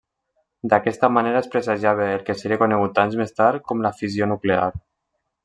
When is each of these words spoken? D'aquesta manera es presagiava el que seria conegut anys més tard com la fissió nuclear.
D'aquesta 0.71 1.09
manera 1.17 1.41
es 1.45 1.49
presagiava 1.55 2.07
el 2.13 2.23
que 2.31 2.37
seria 2.39 2.59
conegut 2.63 3.03
anys 3.03 3.19
més 3.21 3.37
tard 3.43 3.67
com 3.73 3.85
la 3.87 3.93
fissió 4.01 4.31
nuclear. 4.35 4.67